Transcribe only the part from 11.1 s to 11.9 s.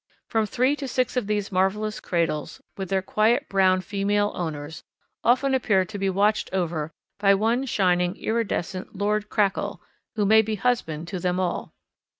them all.